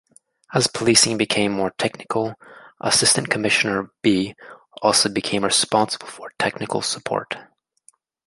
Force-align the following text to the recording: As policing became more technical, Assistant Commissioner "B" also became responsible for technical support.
As 0.51 0.65
policing 0.65 1.19
became 1.19 1.51
more 1.51 1.69
technical, 1.77 2.33
Assistant 2.79 3.29
Commissioner 3.29 3.91
"B" 4.01 4.33
also 4.81 5.09
became 5.09 5.43
responsible 5.45 6.07
for 6.07 6.33
technical 6.39 6.81
support. 6.81 7.35